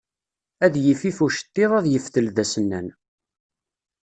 [0.65, 2.87] Ad yifif ucettiḍ ad yeftel d asennan